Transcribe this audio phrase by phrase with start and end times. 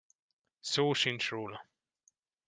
[0.59, 1.65] Szó sincs róla.